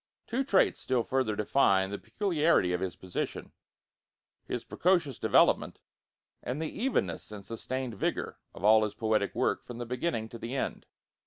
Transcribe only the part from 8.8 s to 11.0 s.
his poetic work from the beginning to the end.